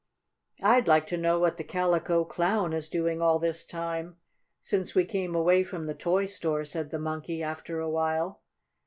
[0.63, 4.17] "I'd like to know what the Calico Clown is doing all this time,
[4.59, 8.41] since we came away from the toy store," said the Monkey, after a while.